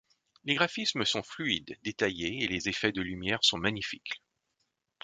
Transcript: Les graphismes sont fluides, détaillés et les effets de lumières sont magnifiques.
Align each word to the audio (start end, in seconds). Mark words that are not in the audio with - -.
Les 0.45 0.55
graphismes 0.55 1.05
sont 1.05 1.21
fluides, 1.21 1.77
détaillés 1.83 2.43
et 2.43 2.47
les 2.47 2.67
effets 2.67 2.91
de 2.91 3.03
lumières 3.03 3.43
sont 3.43 3.59
magnifiques. 3.59 4.19